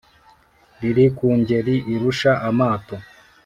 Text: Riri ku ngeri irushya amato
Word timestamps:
Riri 0.79 1.05
ku 1.17 1.27
ngeri 1.39 1.75
irushya 1.93 2.33
amato 2.49 2.97